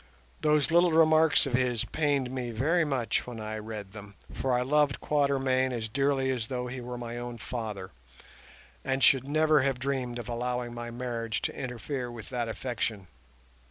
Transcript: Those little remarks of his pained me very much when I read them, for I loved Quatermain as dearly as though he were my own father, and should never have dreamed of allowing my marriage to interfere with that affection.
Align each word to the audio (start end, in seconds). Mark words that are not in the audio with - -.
Those 0.41 0.71
little 0.71 0.91
remarks 0.93 1.45
of 1.45 1.53
his 1.53 1.85
pained 1.85 2.31
me 2.31 2.49
very 2.49 2.83
much 2.83 3.27
when 3.27 3.39
I 3.39 3.59
read 3.59 3.91
them, 3.91 4.15
for 4.33 4.51
I 4.57 4.63
loved 4.63 4.99
Quatermain 4.99 5.71
as 5.71 5.89
dearly 5.89 6.31
as 6.31 6.47
though 6.47 6.65
he 6.65 6.81
were 6.81 6.97
my 6.97 7.19
own 7.19 7.37
father, 7.37 7.91
and 8.83 9.03
should 9.03 9.27
never 9.27 9.61
have 9.61 9.77
dreamed 9.77 10.17
of 10.17 10.27
allowing 10.27 10.73
my 10.73 10.89
marriage 10.89 11.39
to 11.43 11.55
interfere 11.55 12.11
with 12.11 12.29
that 12.31 12.49
affection. 12.49 13.09